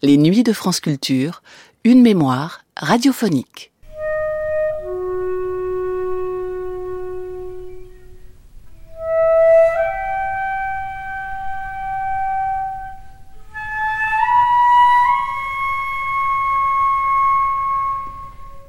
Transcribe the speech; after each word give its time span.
Les 0.00 0.16
nuits 0.16 0.44
de 0.44 0.52
France 0.52 0.78
Culture, 0.78 1.42
une 1.82 2.02
mémoire 2.02 2.60
radiophonique. 2.76 3.72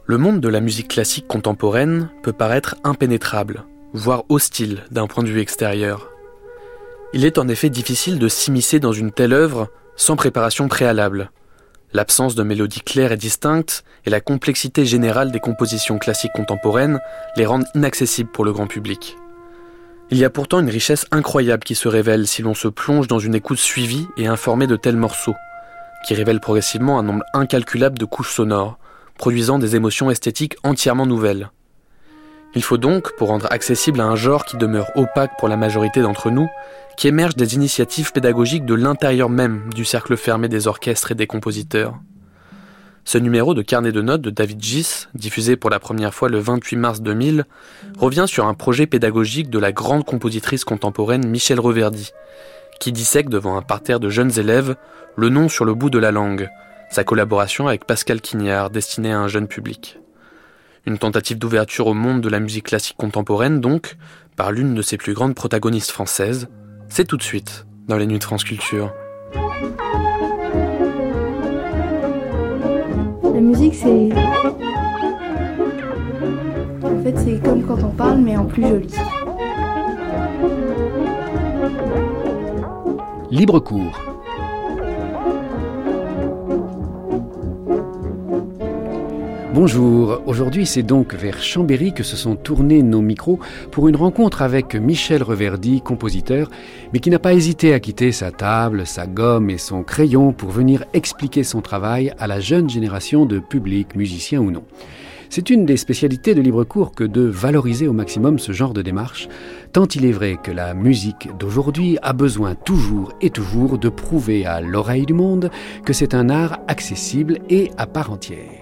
Le 0.07 0.17
monde 0.17 0.41
de 0.41 0.49
la 0.49 0.61
musique 0.61 0.87
classique 0.87 1.27
contemporaine 1.27 2.09
peut 2.23 2.33
paraître 2.33 2.75
impénétrable, 2.83 3.65
voire 3.93 4.23
hostile 4.29 4.83
d'un 4.89 5.05
point 5.05 5.23
de 5.23 5.29
vue 5.29 5.41
extérieur. 5.41 6.09
Il 7.13 7.23
est 7.23 7.37
en 7.37 7.47
effet 7.47 7.69
difficile 7.69 8.17
de 8.17 8.27
s'immiscer 8.27 8.79
dans 8.79 8.93
une 8.93 9.11
telle 9.11 9.33
œuvre 9.33 9.69
sans 9.99 10.15
préparation 10.15 10.67
préalable. 10.67 11.29
L'absence 11.91 12.33
de 12.33 12.43
mélodies 12.43 12.81
claires 12.81 13.11
et 13.11 13.17
distinctes 13.17 13.83
et 14.05 14.09
la 14.09 14.21
complexité 14.21 14.85
générale 14.85 15.31
des 15.31 15.39
compositions 15.39 15.99
classiques 15.99 16.31
contemporaines 16.33 16.99
les 17.35 17.45
rendent 17.45 17.67
inaccessibles 17.75 18.31
pour 18.31 18.45
le 18.45 18.53
grand 18.53 18.67
public. 18.67 19.17
Il 20.09 20.17
y 20.17 20.25
a 20.25 20.29
pourtant 20.29 20.61
une 20.61 20.69
richesse 20.69 21.05
incroyable 21.11 21.63
qui 21.63 21.75
se 21.75 21.87
révèle 21.87 22.27
si 22.27 22.41
l'on 22.41 22.53
se 22.53 22.67
plonge 22.69 23.07
dans 23.07 23.19
une 23.19 23.35
écoute 23.35 23.59
suivie 23.59 24.07
et 24.17 24.27
informée 24.27 24.67
de 24.67 24.77
tels 24.77 24.95
morceaux, 24.95 25.35
qui 26.07 26.13
révèlent 26.13 26.39
progressivement 26.39 26.97
un 26.97 27.03
nombre 27.03 27.25
incalculable 27.33 27.99
de 27.99 28.05
couches 28.05 28.33
sonores, 28.33 28.79
produisant 29.17 29.59
des 29.59 29.75
émotions 29.75 30.09
esthétiques 30.09 30.55
entièrement 30.63 31.05
nouvelles. 31.05 31.51
Il 32.55 32.63
faut 32.63 32.77
donc, 32.77 33.15
pour 33.15 33.27
rendre 33.27 33.47
accessible 33.51 34.01
à 34.01 34.05
un 34.05 34.15
genre 34.15 34.43
qui 34.43 34.57
demeure 34.57 34.89
opaque 34.95 35.37
pour 35.37 35.47
la 35.47 35.57
majorité 35.57 36.01
d'entre 36.01 36.31
nous, 36.31 36.47
qu'émergent 36.97 37.35
des 37.35 37.55
initiatives 37.55 38.11
pédagogiques 38.11 38.65
de 38.65 38.73
l'intérieur 38.73 39.29
même 39.29 39.69
du 39.75 39.85
cercle 39.85 40.17
fermé 40.17 40.49
des 40.49 40.67
orchestres 40.67 41.11
et 41.11 41.15
des 41.15 41.27
compositeurs. 41.27 41.99
Ce 43.05 43.17
numéro 43.17 43.53
de 43.53 43.61
carnet 43.61 43.91
de 43.91 44.01
notes 44.01 44.21
de 44.21 44.29
David 44.29 44.61
Gis, 44.61 45.07
diffusé 45.13 45.55
pour 45.55 45.69
la 45.69 45.79
première 45.79 46.13
fois 46.13 46.29
le 46.29 46.39
28 46.39 46.75
mars 46.75 47.01
2000, 47.01 47.45
revient 47.97 48.25
sur 48.27 48.45
un 48.45 48.53
projet 48.53 48.85
pédagogique 48.85 49.49
de 49.49 49.59
la 49.59 49.71
grande 49.71 50.05
compositrice 50.05 50.63
contemporaine 50.63 51.27
Michel 51.27 51.59
Reverdy, 51.59 52.11
qui 52.79 52.91
dissèque 52.91 53.29
devant 53.29 53.57
un 53.57 53.61
parterre 53.61 53.99
de 53.99 54.09
jeunes 54.09 54.37
élèves 54.37 54.75
le 55.15 55.29
nom 55.29 55.49
sur 55.49 55.65
le 55.65 55.73
bout 55.73 55.89
de 55.89 55.99
la 55.99 56.11
langue, 56.11 56.49
sa 56.91 57.03
collaboration 57.03 57.67
avec 57.67 57.85
Pascal 57.85 58.21
Quignard 58.21 58.69
destinée 58.69 59.11
à 59.11 59.19
un 59.19 59.27
jeune 59.27 59.47
public. 59.47 59.99
Une 60.89 60.97
tentative 60.97 61.37
d'ouverture 61.37 61.85
au 61.85 61.93
monde 61.93 62.19
de 62.19 62.29
la 62.29 62.39
musique 62.39 62.65
classique 62.65 62.97
contemporaine 62.97 63.61
donc, 63.61 63.95
par 64.35 64.51
l'une 64.51 64.73
de 64.73 64.81
ses 64.81 64.97
plus 64.97 65.13
grandes 65.13 65.35
protagonistes 65.35 65.91
françaises, 65.91 66.47
c'est 66.87 67.05
tout 67.05 67.15
de 67.15 67.21
suite 67.21 67.67
dans 67.87 67.95
les 67.95 68.07
Nuits 68.07 68.17
de 68.17 68.23
France 68.23 68.43
Culture. 68.43 68.91
La 73.23 73.39
musique 73.39 73.75
c'est... 73.75 74.09
En 76.81 77.03
fait 77.03 77.15
c'est 77.23 77.39
comme 77.43 77.63
quand 77.67 77.83
on 77.83 77.91
parle 77.91 78.21
mais 78.21 78.35
en 78.35 78.45
plus 78.45 78.63
joli. 78.63 78.95
Libre 83.29 83.59
cours 83.59 84.08
Bonjour, 89.61 90.21
aujourd'hui 90.25 90.65
c'est 90.65 90.83
donc 90.83 91.13
vers 91.13 91.43
Chambéry 91.43 91.91
que 91.91 92.01
se 92.01 92.15
sont 92.15 92.37
tournés 92.37 92.81
nos 92.81 93.01
micros 93.01 93.41
pour 93.71 93.89
une 93.89 93.97
rencontre 93.97 94.41
avec 94.41 94.73
Michel 94.73 95.21
Reverdy, 95.21 95.81
compositeur, 95.81 96.49
mais 96.93 96.99
qui 96.99 97.09
n'a 97.09 97.19
pas 97.19 97.33
hésité 97.33 97.73
à 97.73 97.81
quitter 97.81 98.13
sa 98.13 98.31
table, 98.31 98.87
sa 98.87 99.05
gomme 99.05 99.49
et 99.49 99.57
son 99.57 99.83
crayon 99.83 100.31
pour 100.31 100.49
venir 100.49 100.85
expliquer 100.93 101.43
son 101.43 101.59
travail 101.59 102.13
à 102.19 102.25
la 102.25 102.39
jeune 102.39 102.69
génération 102.69 103.25
de 103.25 103.39
publics, 103.39 103.97
musiciens 103.97 104.39
ou 104.39 104.49
non. 104.49 104.63
C'est 105.29 105.49
une 105.49 105.65
des 105.65 105.75
spécialités 105.75 106.33
de 106.33 106.41
Librecourt 106.41 106.93
que 106.93 107.03
de 107.03 107.23
valoriser 107.23 107.89
au 107.89 107.93
maximum 107.93 108.39
ce 108.39 108.53
genre 108.53 108.71
de 108.71 108.81
démarche, 108.81 109.27
tant 109.73 109.87
il 109.87 110.05
est 110.05 110.13
vrai 110.13 110.37
que 110.41 110.51
la 110.51 110.73
musique 110.73 111.27
d'aujourd'hui 111.37 111.97
a 112.01 112.13
besoin 112.13 112.55
toujours 112.55 113.11
et 113.19 113.29
toujours 113.29 113.77
de 113.77 113.89
prouver 113.89 114.45
à 114.45 114.61
l'oreille 114.61 115.05
du 115.05 115.13
monde 115.13 115.51
que 115.83 115.91
c'est 115.91 116.13
un 116.13 116.29
art 116.29 116.59
accessible 116.69 117.39
et 117.49 117.71
à 117.77 117.87
part 117.87 118.13
entière. 118.13 118.58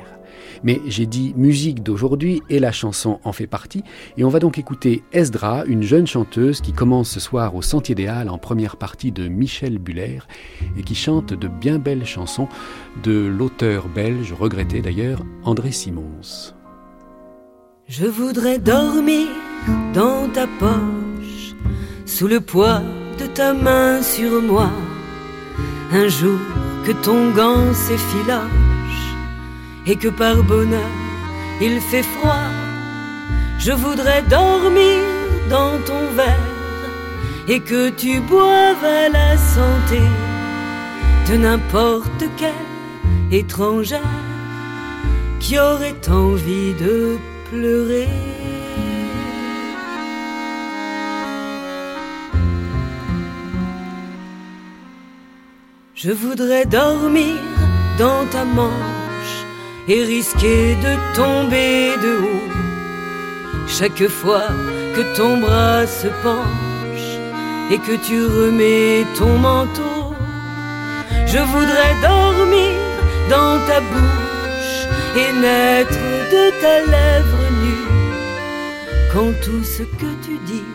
Mais 0.63 0.81
j'ai 0.85 1.06
dit 1.06 1.34
musique 1.35 1.84
d'aujourd'hui 1.84 2.41
et 2.50 2.59
la 2.59 2.72
chanson 2.72 3.19
en 3.23 3.31
fait 3.31 3.47
partie. 3.47 3.84
Et 4.18 4.23
on 4.23 4.29
va 4.29 4.40
donc 4.40 4.57
écouter 4.57 5.03
Esdra, 5.12 5.66
une 5.66 5.84
jeune 5.84 6.07
chanteuse 6.07 6.62
qui 6.62 6.73
commence 6.73 7.09
ce 7.09 7.19
soir 7.19 7.56
au 7.56 7.62
Sentier 7.62 7.95
des 7.95 8.07
Halles 8.07 8.29
en 8.29 8.38
première 8.38 8.78
partie 8.78 9.12
de 9.12 9.28
Michel 9.28 9.78
Buller 9.78 10.19
et 10.78 10.84
qui 10.84 10.96
chante 10.96 11.34
de 11.34 11.47
bien 11.47 11.79
belles 11.79 12.06
chansons 12.06 12.47
de 13.03 13.25
l'auteur 13.25 13.88
belge, 13.88 14.34
regretté 14.34 14.81
d'ailleurs, 14.81 15.23
André 15.44 15.72
Simons. 15.72 16.53
Je 17.88 18.06
voudrais 18.06 18.59
dormir 18.59 19.28
dans 19.94 20.28
ta 20.34 20.46
poche, 20.59 21.56
sous 22.06 22.28
le 22.28 22.41
poids 22.41 22.81
de 23.17 23.25
ta 23.28 23.53
main 23.53 24.01
sur 24.01 24.41
moi, 24.41 24.69
un 25.94 26.07
jour 26.07 26.40
que 26.85 26.91
ton 26.91 27.31
gant 27.31 27.73
s'effiloche 27.73 28.56
et 29.87 29.95
que 29.95 30.09
par 30.09 30.43
bonheur 30.43 30.91
il 31.61 31.79
fait 31.81 32.03
froid. 32.03 32.51
Je 33.59 33.71
voudrais 33.71 34.21
dormir 34.23 35.01
dans 35.49 35.77
ton 35.85 36.03
verre 36.15 36.53
et 37.47 37.59
que 37.59 37.89
tu 37.89 38.19
boives 38.19 38.83
à 38.83 39.09
la 39.09 39.37
santé 39.37 40.01
de 41.29 41.37
n'importe 41.37 42.23
quelle 42.37 42.67
étrangère 43.31 44.01
qui 45.39 45.57
aurait 45.57 46.09
envie 46.09 46.73
de 46.73 47.17
pleurer. 47.49 48.09
Je 55.95 56.11
voudrais 56.11 56.65
dormir 56.65 57.35
dans 57.97 58.25
ta 58.31 58.45
manche 58.45 59.06
et 59.87 60.03
risquer 60.03 60.75
de 60.75 60.93
tomber 61.15 61.95
de 62.03 62.11
haut. 62.23 62.51
Chaque 63.67 64.07
fois 64.07 64.49
que 64.95 65.15
ton 65.15 65.37
bras 65.37 65.85
se 65.87 66.07
penche 66.23 67.09
et 67.71 67.77
que 67.77 67.95
tu 68.05 68.25
remets 68.25 69.05
ton 69.17 69.37
manteau, 69.37 70.13
je 71.25 71.37
voudrais 71.37 71.95
dormir 72.01 72.73
dans 73.29 73.59
ta 73.67 73.79
bouche 73.81 74.79
et 75.15 75.31
naître 75.41 76.03
de 76.31 76.43
ta 76.61 76.79
lèvre 76.91 77.43
nue 77.63 77.87
quand 79.13 79.31
tout 79.43 79.63
ce 79.63 79.83
que 79.83 80.11
tu 80.25 80.37
dis 80.45 80.69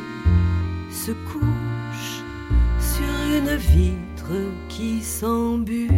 se 0.90 1.12
couche 1.30 2.22
sur 2.80 3.36
une 3.38 3.56
vitre 3.56 4.34
qui 4.68 5.02
s'embue. 5.02 5.88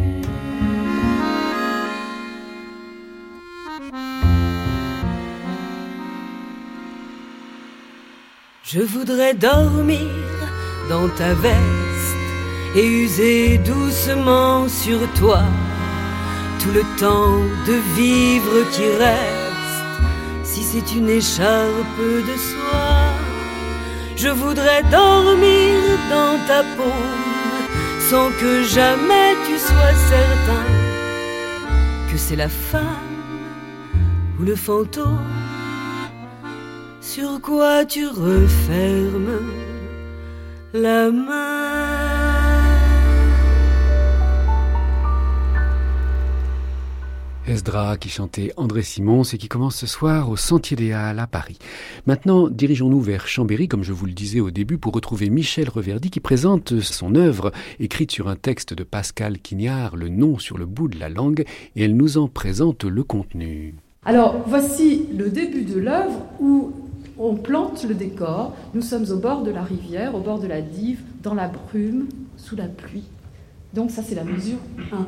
Je 8.67 8.81
voudrais 8.81 9.35
dormir 9.35 10.09
dans 10.89 11.07
ta 11.19 11.35
veste 11.35 12.17
et 12.75 12.87
user 12.87 13.59
doucement 13.59 14.67
sur 14.71 15.01
toi 15.19 15.43
tout 16.63 16.71
le 16.71 16.81
temps 16.99 17.41
de 17.67 17.75
vivre 17.95 18.65
qui 18.73 18.87
reste. 18.97 20.45
Si 20.45 20.63
c'est 20.63 20.95
une 20.97 21.11
écharpe 21.11 22.01
de 22.01 22.37
soie, 22.39 23.13
je 24.17 24.29
voudrais 24.29 24.83
dormir 24.85 25.75
dans 26.09 26.39
ta 26.49 26.63
peau 26.63 27.03
sans 28.09 28.31
que 28.41 28.63
jamais 28.63 29.35
tu 29.47 29.59
sois 29.59 29.95
certain 30.09 30.65
que 32.11 32.17
c'est 32.17 32.37
la 32.37 32.49
femme 32.49 32.81
ou 34.41 34.43
le 34.43 34.57
fantôme 34.57 35.44
sur 37.15 37.41
quoi 37.41 37.85
tu 37.85 38.09
refermes 38.09 39.41
la 40.73 41.13
main. 41.13 42.51
Esdra 47.47 47.99
qui 47.99 48.09
chantait 48.09 48.53
André 48.57 48.83
Simons 48.83 49.23
et 49.23 49.39
qui 49.39 49.47
commence 49.47 49.77
ce 49.77 49.87
soir 49.87 50.29
au 50.29 50.37
Sentier 50.37 50.77
des 50.77 50.93
Halles 50.93 51.21
à 51.21 51.29
Paris. 51.29 51.59
Maintenant, 52.07 52.49
dirigeons-nous 52.49 53.01
vers 53.01 53.29
Chambéry, 53.29 53.69
comme 53.69 53.85
je 53.85 53.93
vous 53.93 54.07
le 54.07 54.13
disais 54.13 54.41
au 54.41 54.51
début, 54.51 54.79
pour 54.79 54.93
retrouver 54.93 55.31
Michel 55.31 55.69
Reverdy 55.69 56.11
qui 56.11 56.19
présente 56.19 56.81
son 56.81 57.15
œuvre 57.15 57.53
écrite 57.79 58.11
sur 58.11 58.27
un 58.27 58.35
texte 58.35 58.75
de 58.75 58.83
Pascal 58.83 59.39
Quignard, 59.39 59.95
le 59.95 60.09
nom 60.09 60.41
sur 60.41 60.59
le 60.59 60.67
bout 60.67 60.89
de 60.89 60.99
la 60.99 61.11
langue, 61.11 61.45
et 61.77 61.85
elle 61.85 61.95
nous 61.95 62.19
en 62.19 62.27
présente 62.27 62.83
le 62.83 63.05
contenu. 63.05 63.77
Alors, 64.05 64.43
voici 64.49 65.07
le 65.17 65.31
début 65.31 65.63
de 65.63 65.79
l'œuvre 65.79 66.27
où 66.41 66.73
on 67.19 67.35
plante 67.35 67.85
le 67.85 67.95
décor. 67.95 68.55
Nous 68.75 68.83
sommes 68.83 69.07
au 69.11 69.17
bord 69.17 69.43
de 69.43 69.51
la 69.51 69.63
rivière, 69.63 70.15
au 70.15 70.21
bord 70.21 70.39
de 70.39 70.47
la 70.47 70.61
Dive, 70.61 71.03
dans 71.23 71.35
la 71.35 71.49
brume, 71.49 72.09
sous 72.37 72.57
la 72.57 72.67
pluie. 72.67 73.05
Donc 73.73 73.91
ça, 73.91 74.03
c'est 74.03 74.15
la 74.15 74.25
mesure 74.25 74.59
1. 74.93 75.07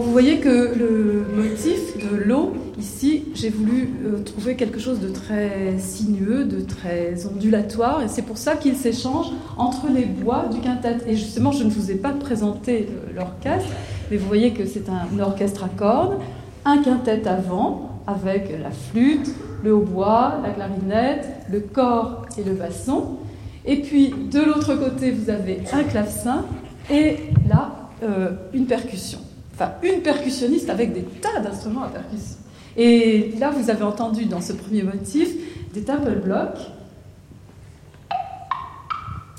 Vous 0.00 0.10
voyez 0.10 0.38
que 0.38 0.74
le 0.74 1.24
motif 1.36 1.98
de 1.98 2.16
l'eau, 2.16 2.54
ici, 2.78 3.24
j'ai 3.34 3.50
voulu 3.50 3.90
euh, 4.06 4.22
trouver 4.22 4.56
quelque 4.56 4.80
chose 4.80 5.00
de 5.00 5.08
très 5.08 5.78
sinueux, 5.78 6.44
de 6.44 6.62
très 6.62 7.26
ondulatoire, 7.26 8.02
et 8.02 8.08
c'est 8.08 8.22
pour 8.22 8.38
ça 8.38 8.56
qu'il 8.56 8.74
s'échange 8.74 9.26
entre 9.58 9.88
les 9.94 10.06
bois 10.06 10.46
du 10.50 10.60
quintet. 10.60 10.96
Et 11.06 11.14
justement, 11.14 11.52
je 11.52 11.64
ne 11.64 11.70
vous 11.70 11.90
ai 11.90 11.96
pas 11.96 12.12
présenté 12.12 12.88
euh, 12.88 13.14
l'orchestre, 13.14 13.68
mais 14.10 14.16
vous 14.16 14.26
voyez 14.26 14.52
que 14.52 14.64
c'est 14.64 14.88
un 14.88 15.18
orchestre 15.20 15.64
à 15.64 15.68
cordes, 15.68 16.18
un 16.64 16.82
quintet 16.82 17.28
avant, 17.28 18.00
avec 18.06 18.50
la 18.62 18.70
flûte, 18.70 19.30
le 19.62 19.74
hautbois, 19.74 20.40
la 20.42 20.50
clarinette, 20.50 21.28
le 21.50 21.60
corps 21.60 22.24
et 22.38 22.44
le 22.44 22.54
basson. 22.54 23.18
Et 23.66 23.82
puis, 23.82 24.14
de 24.32 24.40
l'autre 24.40 24.74
côté, 24.74 25.10
vous 25.10 25.28
avez 25.28 25.60
un 25.72 25.84
clavecin, 25.84 26.46
et 26.90 27.16
là, 27.46 27.90
euh, 28.02 28.30
une 28.54 28.64
percussion 28.64 29.18
enfin 29.54 29.72
une 29.82 30.00
percussionniste 30.00 30.70
avec 30.70 30.92
des 30.92 31.02
tas 31.02 31.40
d'instruments 31.40 31.82
à 31.82 31.88
percussion. 31.88 32.36
Et 32.76 33.32
là, 33.38 33.50
vous 33.50 33.70
avez 33.70 33.82
entendu 33.82 34.24
dans 34.24 34.40
ce 34.40 34.52
premier 34.52 34.82
motif 34.82 35.28
des 35.74 35.82
temple 35.82 36.20
blocks 36.24 36.60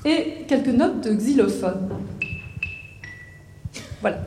et 0.06 0.46
quelques 0.48 0.68
notes 0.68 1.02
de 1.02 1.14
xylophone. 1.14 1.90
Voilà. 4.02 4.18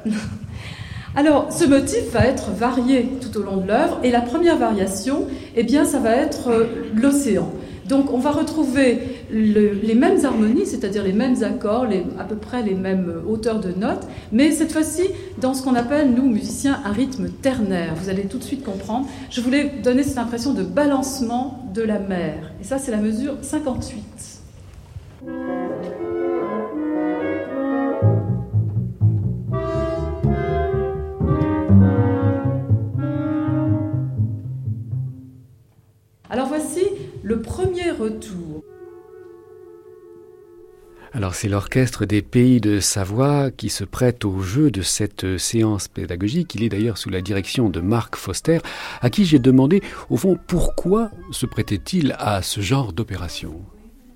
Alors, 1.15 1.53
ce 1.53 1.65
motif 1.65 2.11
va 2.13 2.27
être 2.27 2.51
varié 2.51 3.09
tout 3.21 3.39
au 3.39 3.43
long 3.43 3.57
de 3.57 3.69
l'œuvre, 3.69 3.99
et 4.03 4.11
la 4.11 4.21
première 4.21 4.57
variation, 4.57 5.27
eh 5.55 5.63
bien, 5.63 5.85
ça 5.85 5.99
va 5.99 6.11
être 6.11 6.49
euh, 6.49 6.67
l'océan. 6.95 7.51
Donc 7.89 8.13
on 8.13 8.19
va 8.19 8.33
retrouver 8.33 9.16
les 9.31 9.95
mêmes 9.95 10.25
harmonies, 10.25 10.67
c'est-à-dire 10.67 11.03
les 11.03 11.13
mêmes 11.13 11.43
accords, 11.43 11.87
à 12.19 12.25
peu 12.25 12.37
près 12.37 12.63
les 12.63 12.75
mêmes 12.75 13.23
hauteurs 13.29 13.61
de 13.61 13.73
notes, 13.73 14.07
mais 14.33 14.51
cette 14.51 14.73
fois-ci 14.73 15.03
dans 15.41 15.55
ce 15.55 15.63
qu'on 15.63 15.75
appelle, 15.75 16.13
nous, 16.13 16.29
musiciens, 16.29 16.81
un 16.85 16.93
rythme 16.93 17.29
ternaire. 17.29 17.95
Vous 17.97 18.09
allez 18.09 18.23
tout 18.25 18.39
de 18.39 18.45
suite 18.45 18.65
comprendre. 18.65 19.07
Je 19.31 19.41
voulais 19.41 19.73
donner 19.83 20.03
cette 20.03 20.19
impression 20.19 20.53
de 20.53 20.63
balancement 20.63 21.71
de 21.75 21.83
la 21.83 21.99
mer. 21.99 22.53
Et 22.61 22.65
ça, 22.65 22.79
c'est 22.79 22.91
la 22.91 22.99
mesure 22.99 23.35
58. 23.43 24.03
Alors 36.29 36.49
voici 36.49 36.83
le 37.23 37.41
premier 37.41 37.91
retour. 37.91 38.46
Alors 41.17 41.35
c'est 41.35 41.49
l'orchestre 41.49 42.05
des 42.05 42.21
pays 42.21 42.61
de 42.61 42.79
Savoie 42.79 43.51
qui 43.51 43.71
se 43.71 43.85
prête 43.85 44.27
au 44.27 44.43
jeu 44.43 44.71
de 44.71 44.83
cette 44.83 45.39
séance 45.39 45.89
pédagogique. 45.89 46.55
Il 46.55 46.63
est 46.63 46.69
d'ailleurs 46.69 46.99
sous 46.99 47.09
la 47.09 47.23
direction 47.23 47.71
de 47.71 47.81
Marc 47.81 48.17
Foster, 48.17 48.59
à 49.01 49.09
qui 49.09 49.25
j'ai 49.25 49.39
demandé 49.39 49.83
au 50.11 50.19
fond 50.19 50.39
pourquoi 50.47 51.11
se 51.31 51.47
prêtait-il 51.47 52.15
à 52.19 52.43
ce 52.43 52.61
genre 52.61 52.93
d'opération? 52.93 53.63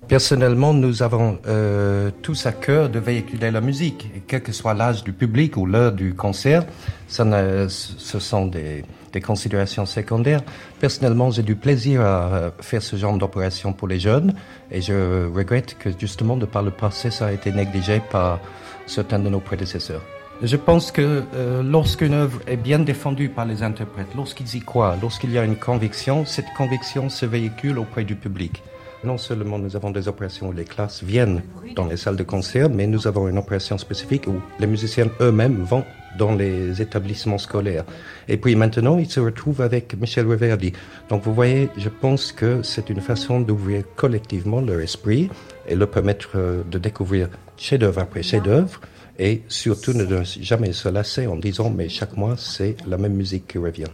Personnellement, 0.07 0.73
nous 0.73 1.03
avons 1.03 1.39
euh, 1.47 2.11
tous 2.21 2.45
à 2.45 2.51
cœur 2.51 2.89
de 2.89 2.99
véhiculer 2.99 3.49
la 3.49 3.61
musique, 3.61 4.09
quel 4.27 4.41
que 4.41 4.51
soit 4.51 4.73
l'âge 4.73 5.03
du 5.03 5.13
public 5.13 5.55
ou 5.55 5.65
l'heure 5.65 5.93
du 5.93 6.13
concert. 6.15 6.65
Ça 7.07 7.23
ce 7.69 8.19
sont 8.19 8.47
des, 8.47 8.83
considérations 9.23 9.85
secondaires. 9.85 10.41
Personnellement, 10.79 11.31
j'ai 11.31 11.43
du 11.43 11.55
plaisir 11.55 12.01
à 12.01 12.51
faire 12.59 12.81
ce 12.81 12.95
genre 12.95 13.17
d'opération 13.17 13.73
pour 13.73 13.87
les 13.87 13.99
jeunes 13.99 14.33
et 14.69 14.81
je 14.81 15.27
regrette 15.31 15.77
que 15.77 15.89
justement, 15.97 16.35
de 16.35 16.45
par 16.45 16.63
le 16.63 16.71
passé, 16.71 17.11
ça 17.11 17.27
a 17.27 17.31
été 17.31 17.51
négligé 17.51 18.01
par 18.11 18.39
certains 18.87 19.19
de 19.19 19.29
nos 19.29 19.39
prédécesseurs. 19.39 20.01
Je 20.41 20.57
pense 20.57 20.91
que 20.91 21.23
euh, 21.35 21.61
lorsqu'une 21.61 22.15
œuvre 22.15 22.41
est 22.47 22.57
bien 22.57 22.79
défendue 22.79 23.29
par 23.29 23.45
les 23.45 23.61
interprètes, 23.61 24.15
lorsqu'ils 24.15 24.55
y 24.55 24.59
croient, 24.59 24.97
lorsqu'il 24.99 25.31
y 25.31 25.37
a 25.37 25.43
une 25.43 25.55
conviction, 25.55 26.25
cette 26.25 26.51
conviction 26.57 27.09
se 27.09 27.27
véhicule 27.27 27.77
auprès 27.77 28.03
du 28.03 28.15
public. 28.15 28.63
Non 29.03 29.17
seulement 29.17 29.57
nous 29.57 29.75
avons 29.75 29.89
des 29.89 30.07
opérations 30.07 30.49
où 30.49 30.51
les 30.51 30.63
classes 30.63 31.03
viennent 31.03 31.41
dans 31.75 31.87
les 31.87 31.97
salles 31.97 32.17
de 32.17 32.23
concert, 32.23 32.69
mais 32.69 32.85
nous 32.85 33.07
avons 33.07 33.27
une 33.27 33.39
opération 33.39 33.77
spécifique 33.79 34.27
où 34.27 34.35
les 34.59 34.67
musiciens 34.67 35.09
eux-mêmes 35.19 35.63
vont 35.63 35.83
dans 36.19 36.35
les 36.35 36.81
établissements 36.81 37.39
scolaires. 37.39 37.85
Et 38.27 38.37
puis 38.37 38.55
maintenant, 38.55 38.99
ils 38.99 39.09
se 39.09 39.19
retrouvent 39.19 39.61
avec 39.61 39.99
Michel 39.99 40.27
Reverdy. 40.27 40.73
Donc 41.09 41.23
vous 41.23 41.33
voyez, 41.33 41.69
je 41.77 41.89
pense 41.89 42.31
que 42.31 42.61
c'est 42.61 42.89
une 42.91 43.01
façon 43.01 43.41
d'ouvrir 43.41 43.83
collectivement 43.95 44.61
leur 44.61 44.79
esprit 44.79 45.29
et 45.67 45.75
leur 45.75 45.89
permettre 45.89 46.31
euh, 46.35 46.63
de 46.69 46.77
découvrir 46.77 47.29
chef-d'œuvre 47.57 48.01
après 48.01 48.21
chef-d'œuvre 48.21 48.81
et 49.17 49.41
surtout 49.47 49.93
ne 49.93 50.23
jamais 50.23 50.73
se 50.73 50.89
lasser 50.89 51.27
en 51.27 51.35
disant 51.35 51.69
mais 51.69 51.89
chaque 51.89 52.17
mois 52.17 52.35
c'est 52.37 52.75
la 52.87 52.97
même 52.97 53.13
musique 53.13 53.47
qui 53.47 53.57
revient. 53.57 53.85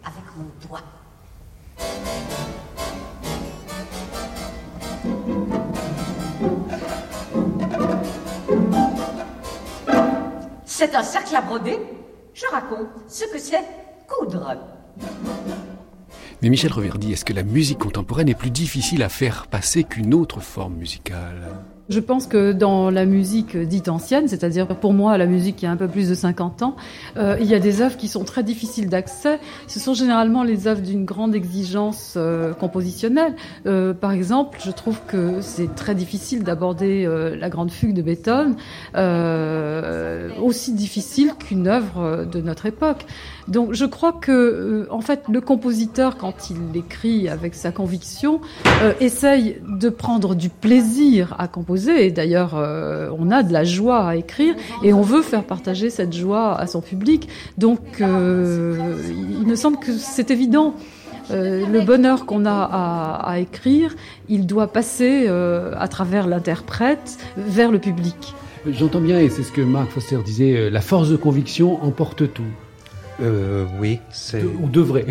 C'est 10.80 10.94
un 10.94 11.02
cercle 11.02 11.36
à 11.36 11.42
broder 11.42 11.80
je 12.36 12.46
raconte 12.52 12.90
ce 13.08 13.26
que 13.26 13.40
c'est 13.40 13.64
coudre. 14.08 14.56
Mais 16.44 16.50
Michel 16.50 16.72
Reverdy, 16.72 17.14
est-ce 17.14 17.26
que 17.26 17.34
la 17.34 17.42
musique 17.42 17.80
contemporaine 17.80 18.30
est 18.30 18.36
plus 18.36 18.52
difficile 18.52 19.02
à 19.02 19.10
faire 19.10 19.48
passer 19.48 19.86
qu'une 19.86 20.14
autre 20.14 20.40
forme 20.40 20.76
musicale? 20.76 21.42
Je 21.90 22.00
pense 22.00 22.28
que 22.28 22.52
dans 22.52 22.90
la 22.90 23.06
musique 23.06 23.56
dite 23.56 23.88
ancienne, 23.88 24.28
c'est-à-dire 24.28 24.68
pour 24.68 24.94
moi 24.94 25.18
la 25.18 25.26
musique 25.26 25.58
qui 25.58 25.66
a 25.66 25.72
un 25.72 25.78
peu 25.78 25.88
plus 25.88 26.10
de 26.10 26.16
50 26.16 26.62
ans, 26.62 26.76
euh, 27.18 27.38
il 27.40 27.48
y 27.48 27.56
a 27.56 27.60
des 27.60 27.82
œuvres 27.82 27.98
qui 27.98 28.08
sont 28.08 28.24
très 28.24 28.44
difficiles 28.44 28.90
d'accès. 28.90 29.40
Ce 29.68 29.80
sont 29.80 29.94
généralement 29.94 30.44
les 30.44 30.68
œuvres 30.68 30.82
d'une 30.82 31.06
grande 31.06 31.34
exigence 31.34 32.16
euh, 32.18 32.54
compositionnelle. 32.54 33.36
Euh, 33.66 33.94
par 33.94 34.12
exemple, 34.12 34.60
je 34.64 34.72
trouve 34.72 35.00
que 35.08 35.42
c'est 35.42 35.76
très 35.76 35.96
difficile 35.96 36.44
d'aborder 36.44 37.08
la 37.40 37.50
grande 37.50 37.72
fugue 37.72 37.94
de 37.94 38.02
Beethoven, 38.02 38.56
aussi 40.42 40.74
difficile 40.74 41.34
qu'une 41.40 41.68
œuvre 41.68 42.26
de 42.26 42.42
notre 42.42 42.66
époque. 42.66 43.06
Donc 43.48 43.74
je 43.74 43.86
crois 43.86 44.12
que 44.12 44.88
en 44.92 45.02
fait 45.02 45.24
le 45.30 45.40
compositeur 45.40 46.18
quand 46.18 46.50
il 46.50 46.78
écrit 46.78 47.30
avec 47.30 47.56
sa 47.56 47.72
conviction 47.72 48.42
essaye 49.00 49.62
de 49.68 49.90
prendre 49.90 50.36
du 50.36 50.50
plaisir 50.50 51.36
à 51.40 51.48
composer 51.48 51.77
et 51.78 52.12
d'ailleurs, 52.12 52.56
euh, 52.56 53.10
on 53.18 53.32
a 53.32 53.44
de 53.44 53.54
la 53.54 53.64
joie 53.64 54.08
à 54.08 54.16
écrire 54.16 54.56
et 54.84 54.94
on 54.94 55.02
veut 55.02 55.22
faire 55.22 55.44
partager 55.44 55.90
cette 55.90 56.14
joie 56.14 56.58
à 56.60 56.68
son 56.68 56.82
public. 56.82 57.28
Donc, 57.58 57.80
euh, 58.02 58.96
il 59.42 59.48
me 59.48 59.56
semble 59.56 59.78
que 59.78 59.92
c'est 59.92 60.32
évident. 60.32 60.76
Euh, 61.30 61.66
le 61.68 61.82
bonheur 61.82 62.26
qu'on 62.26 62.46
a 62.46 63.22
à, 63.24 63.40
écrire, 63.40 63.96
il 64.30 64.46
doit 64.46 64.68
passer 64.68 65.28
à 65.28 65.88
travers 65.88 66.28
l'interprète 66.28 67.18
vers 67.38 67.72
le 67.72 67.80
public. 67.80 68.34
J'entends 68.70 69.02
bien, 69.02 69.20
et 69.20 69.30
c'est 69.30 69.44
ce 69.44 69.52
que 69.52 69.62
Marc 69.62 69.92
Foster 69.92 70.18
disait, 70.26 70.70
la 70.70 70.82
force 70.82 71.10
de 71.10 71.16
conviction 71.16 71.84
emporte 71.84 72.34
tout. 72.34 72.44
oui, 73.80 74.00
c'est... 74.12 74.44
ou 74.44 74.68
devrait 74.68 75.06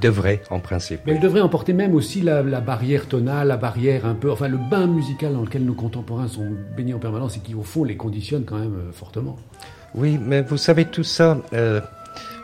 devrait 0.00 0.42
en 0.50 0.60
principe. 0.60 1.00
Mais 1.06 1.12
elle 1.12 1.20
devrait 1.20 1.40
emporter 1.40 1.72
même 1.72 1.94
aussi 1.94 2.20
la, 2.20 2.42
barrière 2.42 3.06
tonale, 3.06 3.48
la 3.48 3.56
barrière 3.56 4.06
un 4.06 4.14
peu, 4.14 4.30
enfin 4.30 4.48
le 4.48 4.58
bain 4.58 4.86
musical 4.86 5.32
dans 5.32 5.42
lequel 5.42 5.64
nos 5.64 5.74
contemporains 5.74 6.28
sont 6.28 6.48
baignés 6.76 6.94
en 6.94 6.98
permanence 6.98 7.36
et 7.36 7.40
qui 7.40 7.54
au 7.54 7.62
fond 7.62 7.84
les 7.84 7.96
conditionne 7.96 8.44
quand 8.44 8.58
même 8.58 8.74
euh, 8.74 8.92
fortement. 8.92 9.36
Oui, 9.94 10.18
mais 10.20 10.42
vous 10.42 10.56
savez 10.56 10.86
tout 10.86 11.04
ça 11.04 11.38
euh, 11.52 11.80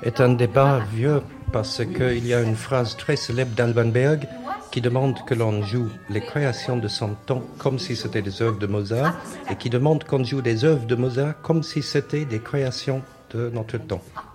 est 0.03 0.21
un 0.21 0.35
débat 0.35 0.81
vieux 0.95 1.23
parce 1.53 1.83
qu'il 1.85 2.27
y 2.27 2.35
a 2.35 2.43
une 2.43 2.57
phrase 2.57 2.97
très 2.97 3.17
célèbre 3.17 3.55
d'Alban 3.55 3.87
Berg 3.87 4.29
qui 4.71 4.81
demande 4.83 5.25
que 5.25 5.35
l'on 5.35 5.63
joue 5.63 5.89
les 6.11 6.21
créations 6.21 6.77
de 6.77 6.89
son 6.89 7.15
temps 7.27 7.43
comme 7.57 7.79
si 7.79 7.97
c'était 7.97 8.21
des 8.21 8.43
œuvres 8.43 8.59
de 8.59 8.67
Mozart 8.67 9.15
et 9.51 9.57
qui 9.57 9.71
demande 9.71 10.05
qu'on 10.05 10.23
joue 10.23 10.43
des 10.43 10.65
œuvres 10.65 10.87
de 10.87 10.95
Mozart 10.95 11.41
comme 11.43 11.63
si 11.63 11.83
c'était 11.83 12.27
des 12.27 12.41
créations 12.41 13.03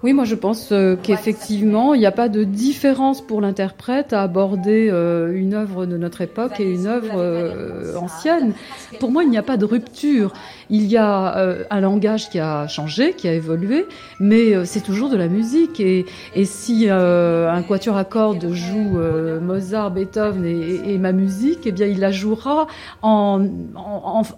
Oui, 0.03 0.13
moi 0.13 0.23
je 0.25 0.35
pense 0.35 0.71
euh, 0.71 0.95
qu'effectivement, 1.01 1.93
il 1.93 1.99
n'y 1.99 2.05
a 2.05 2.11
pas 2.11 2.29
de 2.29 2.43
différence 2.43 3.25
pour 3.25 3.41
l'interprète 3.41 4.13
à 4.13 4.21
aborder 4.21 4.89
euh, 4.91 5.33
une 5.33 5.53
œuvre 5.53 5.85
de 5.85 5.97
notre 5.97 6.21
époque 6.21 6.59
et 6.59 6.71
une 6.71 6.85
œuvre 6.85 7.15
euh, 7.15 7.95
ancienne. 7.95 8.53
Pour 8.99 9.11
moi, 9.11 9.23
il 9.23 9.29
n'y 9.29 9.37
a 9.37 9.43
pas 9.43 9.57
de 9.57 9.65
rupture. 9.65 10.33
Il 10.75 10.87
y 10.87 10.97
a 10.97 11.65
un 11.69 11.81
langage 11.81 12.31
qui 12.31 12.39
a 12.39 12.67
changé, 12.67 13.13
qui 13.13 13.27
a 13.27 13.33
évolué, 13.33 13.85
mais 14.19 14.65
c'est 14.65 14.81
toujours 14.81 15.07
de 15.09 15.15
la 15.15 15.27
musique. 15.27 15.79
Et, 15.79 16.05
si 16.45 16.89
un 16.89 17.61
quatuor 17.61 17.95
à 17.95 18.03
cordes 18.03 18.51
joue 18.51 18.97
Mozart, 19.39 19.91
Beethoven 19.91 20.43
et, 20.43 20.97
ma 20.97 21.11
musique, 21.11 21.59
eh 21.65 21.71
bien 21.71 21.85
il 21.85 21.99
la 21.99 22.11
jouera 22.11 22.65
en, 23.03 23.43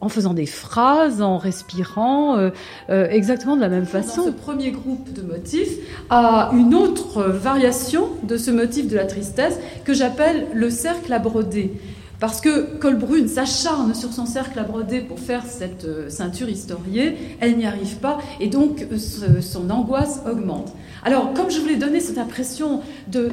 faisant 0.09 0.33
des 0.33 0.45
phrases, 0.45 1.21
en 1.21 1.37
respirant, 1.37 2.51
exactement 2.89 3.55
de 3.55 3.61
la 3.61 3.69
même 3.69 3.85
façon. 3.85 4.33
premier 4.33 4.71
groupe 4.71 5.13
de 5.13 5.21
motifs 5.21 5.77
à 6.09 6.51
une 6.51 6.75
autre 6.75 7.23
variation 7.23 8.09
de 8.23 8.35
ce 8.35 8.51
motif 8.51 8.89
de 8.89 8.95
la 8.97 9.05
tristesse 9.05 9.57
que 9.85 9.93
j'appelle 9.93 10.47
le 10.53 10.69
cercle 10.69 11.13
à 11.13 11.19
broder. 11.19 11.71
Parce 12.19 12.39
que 12.39 12.77
Colbrune 12.77 13.27
s'acharne 13.27 13.93
sur 13.93 14.13
son 14.13 14.25
cercle 14.25 14.57
à 14.59 14.63
broder 14.63 15.01
pour 15.01 15.19
faire 15.19 15.45
cette 15.45 15.85
euh, 15.85 16.09
ceinture 16.09 16.49
historiée, 16.49 17.17
elle 17.41 17.57
n'y 17.57 17.65
arrive 17.65 17.97
pas 17.97 18.19
et 18.39 18.47
donc 18.47 18.87
euh, 18.91 19.41
son 19.41 19.69
angoisse 19.69 20.21
augmente. 20.29 20.73
Alors, 21.03 21.33
comme 21.33 21.51
je 21.51 21.59
voulais 21.59 21.75
donner 21.75 21.99
cette 21.99 22.17
impression 22.17 22.81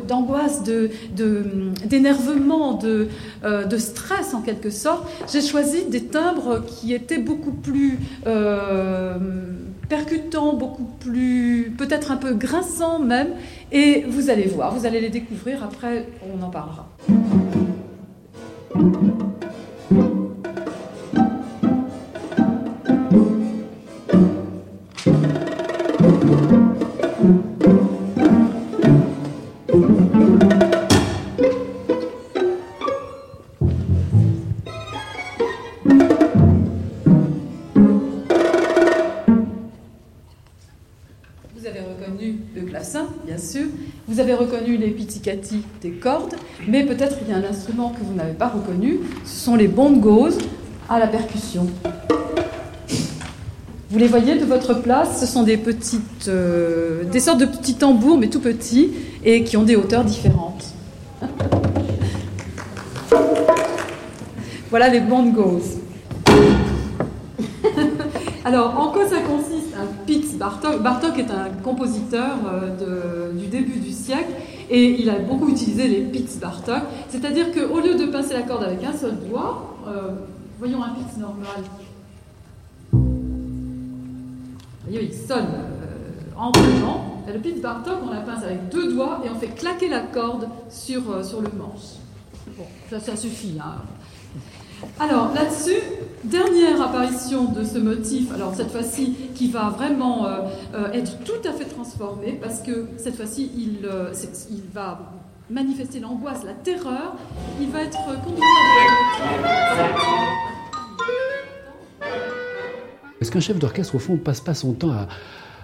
d'angoisse, 0.06 0.62
d'énervement, 1.86 2.74
de, 2.74 3.08
euh, 3.44 3.64
de, 3.64 3.78
stress 3.78 4.34
en 4.34 4.42
quelque 4.42 4.68
sorte, 4.68 5.08
j'ai 5.32 5.40
choisi 5.40 5.84
des 5.86 6.04
timbres 6.04 6.62
qui 6.66 6.92
étaient 6.92 7.18
beaucoup 7.18 7.52
plus 7.52 7.98
percutants, 9.88 10.52
beaucoup 10.54 10.88
plus, 11.00 11.72
peut-être 11.78 12.10
un 12.10 12.16
peu 12.16 12.34
grinçants 12.34 12.98
même, 12.98 13.28
et 13.70 14.04
vous 14.06 14.28
allez 14.28 14.46
voir, 14.46 14.74
vous 14.74 14.84
allez 14.84 15.00
les 15.00 15.10
découvrir, 15.10 15.64
après 15.64 16.08
on 16.22 16.42
en 16.42 16.50
parlera. 16.50 16.88
thank 18.82 19.02
you. 19.02 19.21
Vous 44.12 44.20
avez 44.20 44.34
reconnu 44.34 44.76
les 44.76 44.90
pizzicati 44.90 45.62
des 45.80 45.92
cordes, 45.92 46.34
mais 46.68 46.84
peut-être 46.84 47.16
il 47.22 47.30
y 47.30 47.34
a 47.34 47.38
un 47.38 47.44
instrument 47.50 47.94
que 47.98 48.04
vous 48.04 48.12
n'avez 48.12 48.34
pas 48.34 48.48
reconnu. 48.48 48.98
Ce 49.24 49.46
sont 49.46 49.56
les 49.56 49.68
bongos 49.68 50.36
à 50.90 50.98
la 50.98 51.06
percussion. 51.06 51.66
Vous 53.88 53.98
les 53.98 54.08
voyez 54.08 54.38
de 54.38 54.44
votre 54.44 54.74
place, 54.82 55.18
ce 55.18 55.24
sont 55.24 55.44
des 55.44 55.56
petites, 55.56 56.28
euh, 56.28 57.04
des 57.04 57.20
sortes 57.20 57.40
de 57.40 57.46
petits 57.46 57.76
tambours, 57.76 58.18
mais 58.18 58.28
tout 58.28 58.40
petits, 58.40 58.90
et 59.24 59.44
qui 59.44 59.56
ont 59.56 59.62
des 59.62 59.76
hauteurs 59.76 60.04
différentes. 60.04 60.74
voilà 64.68 64.90
les 64.90 65.00
bongos. 65.00 65.81
Alors, 68.44 68.76
en 68.76 68.90
quoi 68.90 69.08
ça 69.08 69.20
consiste 69.20 69.72
un 69.76 69.86
Pitz 70.04 70.34
Bartok? 70.34 70.82
Bartok 70.82 71.16
est 71.18 71.30
un 71.30 71.48
compositeur 71.62 72.38
euh, 72.52 73.32
du 73.32 73.46
début 73.46 73.78
du 73.78 73.92
siècle 73.92 74.32
et 74.68 75.00
il 75.00 75.08
a 75.10 75.20
beaucoup 75.20 75.48
utilisé 75.48 75.86
les 75.86 76.00
Pitz 76.00 76.38
Bartok. 76.38 76.82
C'est-à-dire 77.08 77.52
qu'au 77.52 77.78
lieu 77.78 77.94
de 77.94 78.06
pincer 78.06 78.34
la 78.34 78.42
corde 78.42 78.64
avec 78.64 78.82
un 78.82 78.92
seul 78.92 79.16
doigt, 79.28 79.76
euh, 79.86 80.10
voyons 80.58 80.82
un 80.82 80.90
Pitz 80.90 81.18
normal. 81.18 81.62
Voyez, 84.82 85.04
il 85.04 85.14
sonne 85.14 85.46
euh, 85.54 86.36
amplement. 86.36 87.22
Le 87.32 87.38
Pitz 87.38 87.60
Bartok, 87.60 87.98
on 88.04 88.10
la 88.12 88.22
pince 88.22 88.42
avec 88.42 88.68
deux 88.70 88.92
doigts 88.92 89.20
et 89.24 89.28
on 89.30 89.38
fait 89.38 89.54
claquer 89.54 89.88
la 89.88 90.00
corde 90.00 90.48
sur, 90.68 91.08
euh, 91.12 91.22
sur 91.22 91.40
le 91.40 91.50
manche. 91.56 92.00
Bon, 92.58 92.64
ça, 92.90 92.98
ça 92.98 93.14
suffit. 93.16 93.56
Hein. 93.60 93.76
Alors 94.98 95.32
là-dessus, 95.34 95.80
dernière 96.24 96.80
apparition 96.80 97.46
de 97.46 97.64
ce 97.64 97.78
motif, 97.78 98.32
alors 98.32 98.54
cette 98.54 98.70
fois-ci 98.70 99.14
qui 99.34 99.50
va 99.50 99.70
vraiment 99.70 100.26
euh, 100.26 100.40
euh, 100.74 100.92
être 100.92 101.18
tout 101.24 101.48
à 101.48 101.52
fait 101.52 101.64
transformé 101.64 102.38
parce 102.40 102.60
que 102.60 102.88
cette 102.96 103.16
fois-ci 103.16 103.50
il, 103.56 103.84
euh, 103.84 104.12
il, 104.50 104.62
va 104.72 105.00
manifester 105.50 106.00
l'angoisse, 106.00 106.44
la 106.44 106.52
terreur, 106.52 107.16
il 107.60 107.68
va 107.70 107.82
être 107.82 107.98
conduit 108.24 108.42
Est-ce 113.20 113.30
qu'un 113.30 113.40
chef 113.40 113.58
d'orchestre, 113.58 113.94
au 113.94 113.98
fond, 113.98 114.14
ne 114.14 114.18
passe 114.18 114.40
pas 114.40 114.54
son 114.54 114.72
temps 114.72 114.90
à, 114.90 115.08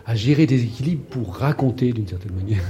à 0.06 0.14
gérer 0.14 0.46
des 0.46 0.62
équilibres 0.62 1.04
pour 1.10 1.36
raconter 1.36 1.92
d'une 1.92 2.06
certaine 2.06 2.34
manière? 2.34 2.62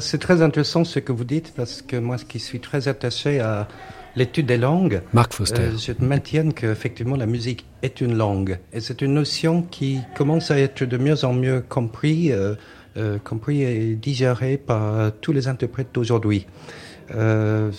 C'est 0.00 0.18
très 0.18 0.40
intéressant 0.40 0.84
ce 0.84 1.00
que 1.00 1.10
vous 1.10 1.24
dites 1.24 1.52
parce 1.56 1.82
que 1.82 1.96
moi 1.96 2.16
qui 2.16 2.38
suis 2.38 2.60
très 2.60 2.86
attaché 2.86 3.40
à 3.40 3.66
l'étude 4.16 4.46
des 4.46 4.56
langues. 4.56 5.02
Marc 5.12 5.32
Foster. 5.32 5.60
Euh, 5.60 5.76
je 5.76 5.92
maintiens 6.04 6.50
qu'effectivement 6.50 7.16
la 7.16 7.26
musique 7.26 7.66
est 7.82 8.00
une 8.00 8.16
langue. 8.16 8.58
Et 8.72 8.80
c'est 8.80 9.02
une 9.02 9.14
notion 9.14 9.62
qui 9.62 10.00
commence 10.16 10.50
à 10.50 10.58
être 10.58 10.84
de 10.84 10.96
mieux 10.96 11.24
en 11.24 11.32
mieux 11.32 11.60
compris, 11.60 12.32
euh, 12.32 12.54
euh, 12.96 13.18
compris 13.18 13.62
et 13.62 13.94
digérée 13.94 14.56
par 14.56 15.12
tous 15.20 15.32
les 15.32 15.48
interprètes 15.48 15.88
d'aujourd'hui. 15.92 16.46
Euh, 17.14 17.70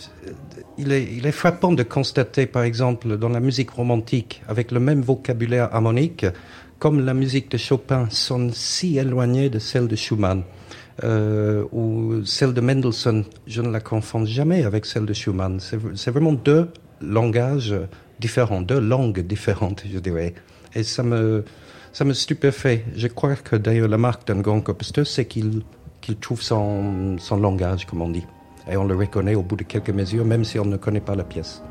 il, 0.77 0.91
est, 0.91 1.03
il 1.03 1.25
est 1.25 1.31
frappant 1.31 1.71
de 1.71 1.83
constater, 1.83 2.45
par 2.45 2.63
exemple, 2.63 3.17
dans 3.17 3.29
la 3.29 3.39
musique 3.39 3.71
romantique, 3.71 4.41
avec 4.47 4.71
le 4.71 4.79
même 4.79 5.01
vocabulaire 5.01 5.73
harmonique, 5.73 6.25
comme 6.79 7.05
la 7.05 7.13
musique 7.13 7.49
de 7.51 7.57
Chopin 7.57 8.07
sonne 8.09 8.51
si 8.53 8.97
éloignée 8.97 9.49
de 9.49 9.59
celle 9.59 9.87
de 9.87 9.95
Schumann 9.95 10.43
euh, 11.03 11.65
ou 11.71 12.23
celle 12.25 12.53
de 12.53 12.61
Mendelssohn, 12.61 13.25
je 13.47 13.61
ne 13.61 13.69
la 13.69 13.79
confonds 13.79 14.25
jamais 14.25 14.63
avec 14.63 14.85
celle 14.85 15.05
de 15.05 15.13
Schumann. 15.13 15.59
C'est 15.59 16.11
vraiment 16.11 16.33
deux 16.33 16.69
langages 17.01 17.75
différents, 18.19 18.61
deux 18.61 18.79
langues 18.79 19.19
différentes, 19.21 19.83
je 19.91 19.99
dirais. 19.99 20.33
Et 20.73 20.83
ça 20.83 21.03
me, 21.03 21.43
ça 21.91 22.05
me 22.05 22.13
stupéfait. 22.13 22.85
Je 22.95 23.07
crois 23.07 23.35
que 23.35 23.55
d'ailleurs 23.55 23.89
la 23.89 23.97
marque 23.97 24.27
d'un 24.27 24.39
grand 24.39 24.61
compositeur, 24.61 25.05
c'est 25.05 25.25
qu'il 25.25 25.63
trouve 26.21 26.41
son, 26.41 27.17
son 27.17 27.37
langage, 27.37 27.85
comme 27.85 28.01
on 28.01 28.09
dit. 28.09 28.25
Et 28.69 28.77
on 28.77 28.85
le 28.85 28.95
reconnaît 28.95 29.35
au 29.35 29.43
bout 29.43 29.57
de 29.57 29.63
quelques 29.63 29.91
mesures, 29.91 30.25
même 30.25 30.43
si 30.43 30.59
on 30.59 30.65
ne 30.65 30.77
connaît 30.77 31.01
pas 31.01 31.15
la 31.15 31.23
pièce. 31.23 31.61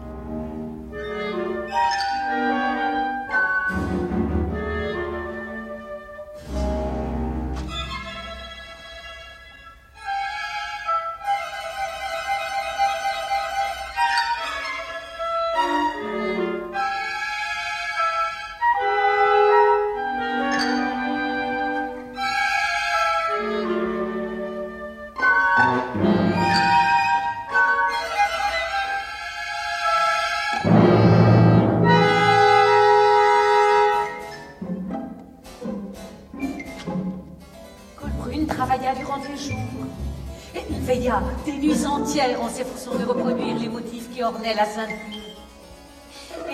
Des 41.45 41.53
nuits 41.53 41.87
entières 41.87 42.41
en 42.43 42.49
s'efforçant 42.49 42.99
de 42.99 43.05
reproduire 43.05 43.57
les 43.59 43.69
motifs 43.69 44.09
qui 44.15 44.23
ornaient 44.23 44.55
la 44.55 44.65
ceinture. 44.65 44.95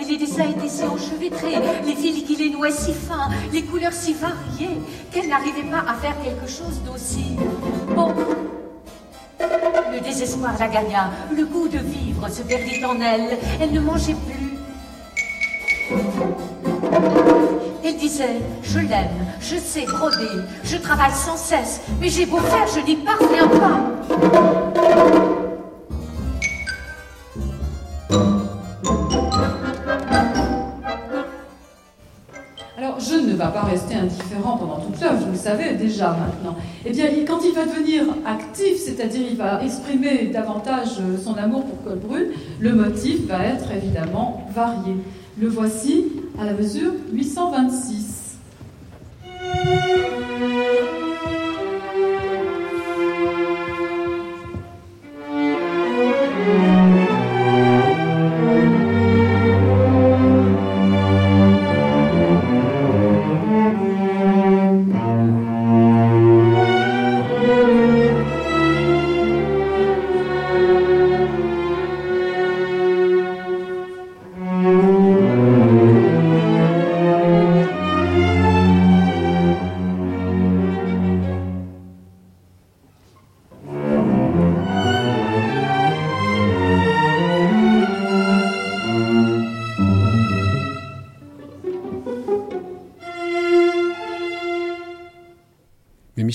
Et 0.00 0.04
les 0.04 0.16
dessins 0.16 0.44
étaient 0.44 0.68
si 0.68 0.84
enchevêtrés, 0.84 1.56
les 1.84 1.94
fils 1.94 2.24
qui 2.24 2.36
les 2.36 2.50
nouaient 2.50 2.72
si 2.72 2.92
fins, 2.92 3.28
les 3.52 3.62
couleurs 3.62 3.92
si 3.92 4.14
variées, 4.14 4.80
qu'elle 5.12 5.28
n'arrivait 5.28 5.70
pas 5.70 5.84
à 5.88 5.94
faire 5.94 6.16
quelque 6.22 6.48
chose 6.48 6.80
d'aussi 6.84 7.36
bon. 7.94 8.14
Le 9.92 10.00
désespoir 10.00 10.54
la 10.58 10.68
gagna, 10.68 11.10
le 11.34 11.44
goût 11.44 11.68
de 11.68 11.78
vivre 11.78 12.28
se 12.28 12.42
perdit 12.42 12.84
en 12.84 13.00
elle, 13.00 13.38
elle 13.60 13.72
ne 13.72 13.80
mangeait 13.80 14.14
plus. 14.14 14.50
Elle 17.90 17.96
disait, 17.96 18.36
je 18.62 18.78
l'aime, 18.78 19.08
je 19.40 19.56
sais 19.56 19.84
broder, 19.84 20.44
je 20.62 20.76
travaille 20.76 21.10
sans 21.10 21.36
cesse, 21.36 21.80
mais 22.00 22.08
j'ai 22.08 22.24
beau 22.24 22.36
faire, 22.38 22.64
je 22.68 22.86
n'y 22.86 22.94
parviens 22.94 23.48
pas. 23.48 23.80
Alors, 32.78 33.00
je 33.00 33.14
ne 33.16 33.34
va 33.34 33.48
pas 33.48 33.62
rester 33.62 33.96
indifférent 33.96 34.56
pendant 34.56 34.78
toute 34.78 35.00
l'œuvre, 35.00 35.24
vous 35.26 35.32
le 35.32 35.38
savez 35.38 35.74
déjà 35.74 36.10
maintenant. 36.10 36.56
Eh 36.86 36.92
bien, 36.92 37.06
quand 37.26 37.40
il 37.44 37.52
va 37.52 37.64
devenir 37.64 38.04
actif, 38.24 38.76
c'est-à-dire 38.76 39.22
il 39.28 39.36
va 39.36 39.64
exprimer 39.64 40.30
davantage 40.32 41.00
euh, 41.00 41.18
son 41.18 41.34
amour 41.34 41.64
pour 41.64 41.82
Colbrune, 41.82 42.28
le 42.60 42.72
motif 42.72 43.26
va 43.26 43.44
être 43.44 43.72
évidemment 43.72 44.46
varié. 44.54 44.94
Le 45.40 45.48
voici 45.48 46.04
à 46.38 46.44
la 46.44 46.52
mesure 46.52 46.92
826. 47.12 47.99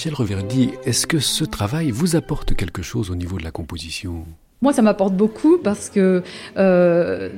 Michel 0.06 0.20
Reverdy, 0.20 0.70
est-ce 0.86 1.08
que 1.08 1.18
ce 1.18 1.44
travail 1.44 1.90
vous 1.90 2.16
apporte 2.16 2.54
quelque 2.54 2.84
chose 2.84 3.10
au 3.10 3.16
niveau 3.16 3.40
de 3.40 3.44
la 3.44 3.50
composition? 3.50 4.28
Moi, 4.62 4.72
ça 4.72 4.84
m'apporte 4.84 5.16
beaucoup 5.16 5.58
parce 5.58 5.90
que 5.90 6.22
euh, 6.58 7.30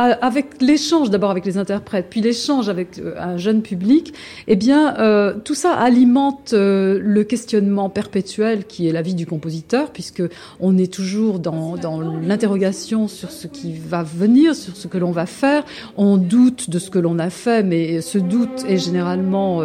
avec 0.00 0.62
l'échange 0.62 1.10
d'abord 1.10 1.30
avec 1.30 1.44
les 1.44 1.58
interprètes, 1.58 2.06
puis 2.08 2.22
l'échange 2.22 2.70
avec 2.70 2.98
euh, 2.98 3.14
un 3.18 3.36
jeune 3.36 3.60
public, 3.60 4.14
eh 4.48 4.56
bien, 4.56 4.96
euh, 4.98 5.34
tout 5.44 5.54
ça 5.54 5.74
alimente 5.74 6.54
euh, 6.54 6.98
le 7.02 7.22
questionnement 7.22 7.90
perpétuel 7.90 8.64
qui 8.64 8.88
est 8.88 8.92
la 8.92 9.02
vie 9.02 9.14
du 9.14 9.26
compositeur, 9.26 9.90
puisque 9.90 10.22
on 10.58 10.78
est 10.78 10.90
toujours 10.90 11.38
dans, 11.38 11.76
dans 11.76 12.00
l'interrogation 12.00 13.08
sur 13.08 13.30
ce 13.30 13.46
qui 13.46 13.74
va 13.74 14.02
venir, 14.02 14.54
sur 14.54 14.74
ce 14.74 14.88
que 14.88 14.96
l'on 14.96 15.10
va 15.10 15.26
faire. 15.26 15.64
On 15.98 16.16
doute 16.16 16.70
de 16.70 16.78
ce 16.78 16.88
que 16.88 16.98
l'on 16.98 17.18
a 17.18 17.28
fait, 17.28 17.62
mais 17.62 18.00
ce 18.00 18.16
doute 18.16 18.64
est 18.66 18.78
généralement 18.78 19.60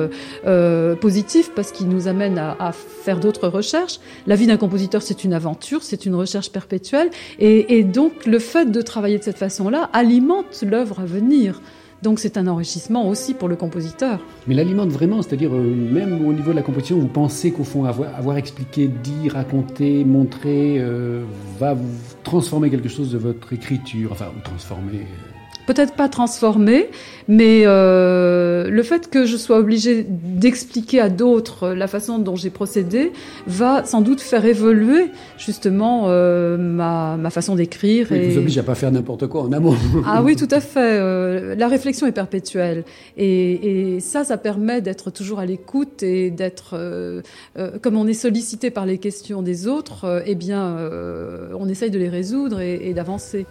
euh, 0.45 0.95
positif 0.95 1.51
parce 1.55 1.71
qu'il 1.71 1.87
nous 1.87 2.09
amène 2.09 2.37
à, 2.37 2.57
à 2.59 2.73
faire 2.73 3.21
d'autres 3.21 3.47
recherches. 3.47 3.99
La 4.27 4.35
vie 4.35 4.47
d'un 4.47 4.57
compositeur, 4.57 5.01
c'est 5.01 5.23
une 5.23 5.33
aventure, 5.33 5.81
c'est 5.81 6.05
une 6.05 6.15
recherche 6.15 6.51
perpétuelle, 6.51 7.09
et, 7.39 7.77
et 7.77 7.85
donc 7.85 8.25
le 8.25 8.39
fait 8.39 8.69
de 8.69 8.81
travailler 8.81 9.17
de 9.17 9.23
cette 9.23 9.37
façon-là 9.37 9.89
alimente 9.93 10.24
l'œuvre 10.63 10.99
à 10.99 11.05
venir. 11.05 11.61
Donc 12.01 12.19
c'est 12.19 12.37
un 12.37 12.47
enrichissement 12.47 13.07
aussi 13.07 13.33
pour 13.33 13.47
le 13.47 13.55
compositeur. 13.55 14.19
Mais 14.47 14.53
l'alimente 14.53 14.89
vraiment, 14.89 15.21
c'est-à-dire 15.21 15.53
euh, 15.53 15.61
même 15.61 16.25
au 16.25 16.33
niveau 16.33 16.51
de 16.51 16.55
la 16.55 16.61
composition, 16.61 16.99
vous 16.99 17.07
pensez 17.07 17.51
qu'au 17.51 17.63
fond 17.63 17.85
avoir, 17.85 18.13
avoir, 18.15 18.37
expliqué, 18.37 18.87
dit, 18.87 19.29
raconté, 19.29 20.03
montré, 20.03 20.75
euh, 20.77 21.23
va 21.57 21.73
vous 21.73 21.89
transformer 22.23 22.69
quelque 22.69 22.89
chose 22.89 23.11
de 23.11 23.17
votre 23.17 23.53
écriture, 23.53 24.11
enfin 24.11 24.27
vous 24.33 24.41
transformer. 24.41 24.99
Euh, 24.99 25.34
peut-être 25.65 25.93
pas 25.93 26.09
transformé, 26.09 26.89
mais 27.27 27.63
euh, 27.65 28.69
le 28.69 28.83
fait 28.83 29.09
que 29.09 29.25
je 29.25 29.37
sois 29.37 29.57
obligée 29.57 30.05
d'expliquer 30.07 30.99
à 30.99 31.09
d'autres 31.09 31.69
la 31.69 31.87
façon 31.87 32.19
dont 32.19 32.35
j'ai 32.35 32.49
procédé 32.49 33.11
va 33.47 33.83
sans 33.85 34.01
doute 34.01 34.21
faire 34.21 34.45
évoluer 34.45 35.09
justement 35.37 36.05
euh, 36.07 36.57
ma, 36.57 37.17
ma, 37.17 37.29
façon 37.29 37.55
d'écrire. 37.55 38.11
Et 38.11 38.29
vous 38.29 38.39
oblige 38.39 38.57
à 38.57 38.63
pas 38.63 38.75
faire 38.75 38.91
n'importe 38.91 39.27
quoi 39.27 39.43
en 39.43 39.51
amont. 39.51 39.75
ah 40.05 40.21
oui, 40.23 40.35
tout 40.35 40.47
à 40.51 40.59
fait. 40.59 40.99
Euh, 40.99 41.55
la 41.55 41.67
réflexion 41.67 42.07
est 42.07 42.11
perpétuelle 42.11 42.83
et, 43.17 43.95
et 43.95 43.99
ça, 43.99 44.23
ça 44.23 44.37
permet 44.37 44.81
d'être 44.81 45.11
toujours 45.11 45.39
à 45.39 45.45
l'écoute 45.45 46.03
et 46.03 46.31
d'être, 46.31 46.71
euh, 46.73 47.21
euh, 47.57 47.71
comme 47.81 47.97
on 47.97 48.07
est 48.07 48.13
sollicité 48.13 48.69
par 48.69 48.85
les 48.85 48.97
questions 48.97 49.41
des 49.41 49.67
autres, 49.67 50.05
euh, 50.05 50.21
eh 50.25 50.35
bien, 50.35 50.77
on 51.57 51.67
essaye 51.67 51.91
de 51.91 51.99
les 51.99 52.09
résoudre 52.09 52.59
et, 52.61 52.89
et 52.89 52.93
d'avancer. 52.93 53.45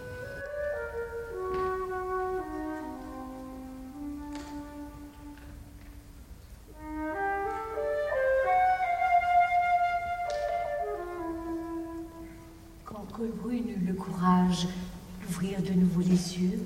D'ouvrir 15.35 15.61
de 15.61 15.73
nouveau 15.73 16.01
les 16.01 16.37
yeux, 16.39 16.59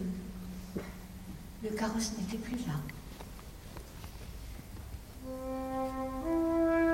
le 1.64 1.70
carrosse 1.70 2.14
n'était 2.18 2.38
plus 2.38 2.58
là. 2.68 2.74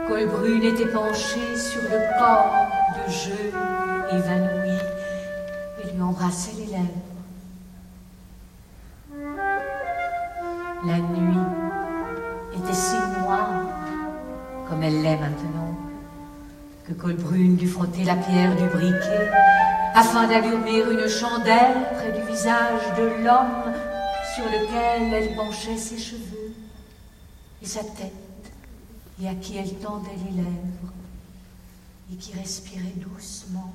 Colbrune 0.08 0.64
était 0.64 0.88
penché 0.88 1.56
sur 1.56 1.82
le 1.82 2.20
corps 2.20 2.68
de 2.96 3.12
jeu 3.12 3.52
évanoui 4.12 4.78
et 5.84 5.92
lui 5.92 6.02
embrassait 6.02 6.54
les 6.58 6.68
lèvres. 6.68 7.02
La 10.86 11.00
nuit 11.00 11.40
était 12.56 12.74
si 12.74 12.96
noire, 13.20 13.66
comme 14.70 14.84
elle 14.84 15.02
l'est 15.02 15.18
maintenant, 15.18 15.76
que 16.88 16.94
Colbrune 16.94 17.56
dut 17.56 17.68
frotter 17.68 18.04
la 18.04 18.16
pierre 18.16 18.56
du 18.56 18.68
briquet 18.68 19.32
afin 19.95 20.27
d'allumer 20.27 20.79
une 20.91 21.08
chandelle 21.08 21.88
près 21.93 22.12
du 22.12 22.27
visage 22.27 22.81
de 22.97 23.23
l'homme 23.23 23.73
sur 24.36 24.43
lequel 24.43 25.13
elle 25.13 25.36
penchait 25.36 25.77
ses 25.77 25.97
cheveux 25.97 26.53
et 27.62 27.65
sa 27.65 27.81
tête, 27.81 28.13
et 29.21 29.29
à 29.29 29.36
qui 29.36 29.55
elle 29.55 29.73
tendait 29.75 30.10
les 30.25 30.43
lèvres, 30.43 30.93
et 32.12 32.17
qui 32.17 32.34
respirait 32.34 32.93
doucement, 32.97 33.73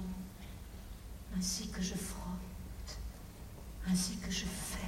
ainsi 1.39 1.69
que 1.69 1.81
je 1.81 1.95
frotte, 1.95 2.99
ainsi 3.91 4.17
que 4.19 4.31
je 4.31 4.45
fais. 4.45 4.79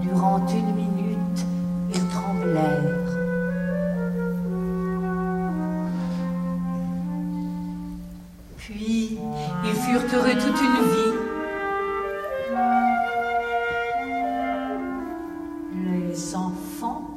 Durant 0.00 0.46
une 0.46 0.74
minute, 0.76 1.44
ils 1.92 2.08
tremblèrent. 2.08 3.13
Toute 10.00 10.60
une 10.60 10.84
vie. 10.92 11.14
Les 16.10 16.34
enfants 16.34 17.10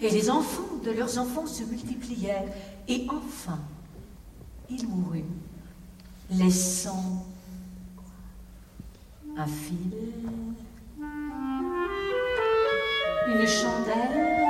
et 0.00 0.10
les 0.10 0.30
enfants 0.30 0.62
de 0.84 0.90
leurs 0.92 1.18
enfants 1.18 1.46
se 1.46 1.64
multiplièrent. 1.64 2.48
Et 2.88 3.06
enfin, 3.10 3.58
il 4.70 4.88
mourut, 4.88 5.24
laissant 6.30 7.26
un 9.36 9.46
fil, 9.46 9.92
une 13.28 13.46
chandelle, 13.46 14.46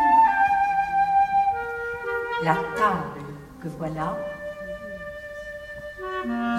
la 2.44 2.54
table 2.76 3.24
que 3.60 3.68
voilà, 3.68 4.16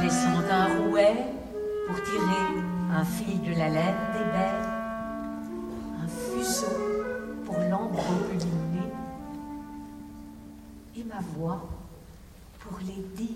laissant 0.01 0.39
un 0.49 0.67
rouet 0.77 1.15
pour 1.87 2.01
tirer 2.03 2.45
un 2.91 3.03
fil 3.03 3.41
de 3.41 3.51
la 3.51 3.69
laine 3.69 3.95
des 4.13 4.25
belles, 4.31 4.69
un 6.03 6.07
fuseau 6.07 6.67
pour 7.45 7.57
l'embromuliner, 7.57 8.91
et 10.95 11.03
ma 11.03 11.19
voix 11.35 11.61
pour 12.59 12.79
les 12.79 13.03
dire. 13.15 13.28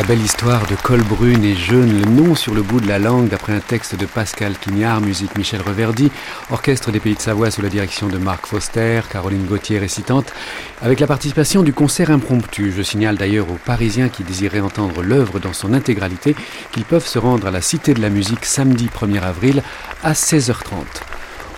La 0.00 0.06
belle 0.06 0.22
histoire 0.22 0.66
de 0.66 0.76
Col 0.76 1.02
Brune 1.02 1.44
et 1.44 1.54
Jeune, 1.54 2.00
le 2.00 2.06
nom 2.06 2.34
sur 2.34 2.54
le 2.54 2.62
bout 2.62 2.80
de 2.80 2.88
la 2.88 2.98
langue 2.98 3.28
d'après 3.28 3.52
un 3.52 3.60
texte 3.60 3.96
de 3.96 4.06
Pascal 4.06 4.56
Quignard, 4.58 5.02
musique 5.02 5.36
Michel 5.36 5.60
Reverdy, 5.60 6.10
orchestre 6.50 6.90
des 6.90 7.00
Pays 7.00 7.16
de 7.16 7.20
Savoie 7.20 7.50
sous 7.50 7.60
la 7.60 7.68
direction 7.68 8.08
de 8.08 8.16
Marc 8.16 8.46
Foster, 8.46 9.02
Caroline 9.12 9.44
Gauthier 9.44 9.78
récitante, 9.78 10.32
avec 10.80 11.00
la 11.00 11.06
participation 11.06 11.62
du 11.62 11.74
concert 11.74 12.10
impromptu. 12.10 12.72
Je 12.74 12.80
signale 12.80 13.18
d'ailleurs 13.18 13.50
aux 13.50 13.58
Parisiens 13.62 14.08
qui 14.08 14.24
désiraient 14.24 14.60
entendre 14.60 15.02
l'œuvre 15.02 15.38
dans 15.38 15.52
son 15.52 15.74
intégralité 15.74 16.34
qu'ils 16.72 16.86
peuvent 16.86 17.06
se 17.06 17.18
rendre 17.18 17.48
à 17.48 17.50
la 17.50 17.60
Cité 17.60 17.92
de 17.92 18.00
la 18.00 18.08
Musique 18.08 18.46
samedi 18.46 18.88
1er 18.88 19.20
avril 19.20 19.62
à 20.02 20.14
16h30. 20.14 20.76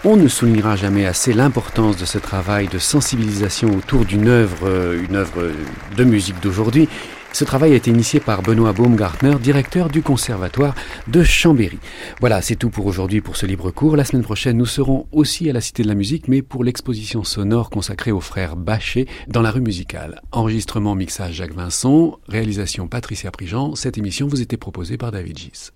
On 0.03 0.17
ne 0.17 0.27
soulignera 0.27 0.75
jamais 0.75 1.07
assez 1.07 1.33
l'importance 1.33 1.97
de 1.97 2.07
ce 2.07 2.19
travail 2.19 2.67
de 2.67 2.81
sensibilisation 2.81 3.69
autour 3.69 4.05
d'une 4.05 4.27
œuvre, 4.27 4.97
une 5.01 5.15
œuvre 5.15 5.53
de 5.97 6.03
musique 6.03 6.41
d'aujourd'hui 6.41 6.89
ce 7.33 7.45
travail 7.45 7.73
a 7.73 7.77
été 7.77 7.91
initié 7.91 8.21
par 8.21 8.43
Benoît 8.43 8.73
Baumgartner, 8.73 9.37
directeur 9.41 9.89
du 9.89 10.03
Conservatoire 10.03 10.75
de 11.09 11.23
Chambéry. 11.23 11.79
Voilà, 12.21 12.43
c'est 12.43 12.57
tout 12.57 12.71
pour 12.71 12.87
aujourd'hui 12.87 13.21
pour 13.21 13.37
ce 13.37 13.47
libre 13.47 13.71
cours. 13.71 13.97
La 13.97 14.05
semaine 14.05 14.23
prochaine, 14.23 14.57
nous 14.57 14.67
serons 14.67 15.07
aussi 15.13 15.49
à 15.49 15.53
la 15.53 15.61
Cité 15.61 15.83
de 15.83 15.89
la 15.89 15.95
Musique, 15.95 16.29
mais 16.29 16.43
pour 16.43 16.65
l'exposition 16.65 17.25
sonore 17.25 17.71
consacrée 17.71 18.13
aux 18.13 18.21
frères 18.21 18.57
Bachet 18.57 19.07
dans 19.29 19.43
la 19.43 19.51
rue 19.51 19.61
musicale. 19.61 20.21
Enregistrement, 20.33 20.95
mixage 20.95 21.35
Jacques 21.35 21.55
Vincent, 21.55 22.19
réalisation 22.29 22.87
Patricia 22.87 23.31
Prigent. 23.31 23.75
Cette 23.75 23.99
émission 23.99 24.27
vous 24.27 24.43
était 24.43 24.57
proposée 24.57 24.97
par 24.97 25.13
David 25.13 25.39
Gis. 25.39 25.71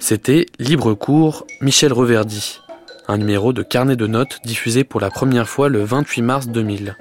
C'était 0.00 0.46
Libre 0.58 0.94
cours 0.94 1.46
Michel 1.60 1.92
Reverdy 1.92 2.61
un 3.08 3.18
numéro 3.18 3.52
de 3.52 3.62
carnet 3.62 3.96
de 3.96 4.06
notes 4.06 4.40
diffusé 4.44 4.84
pour 4.84 5.00
la 5.00 5.10
première 5.10 5.48
fois 5.48 5.68
le 5.68 5.82
28 5.84 6.22
mars 6.22 6.48
2000. 6.48 6.96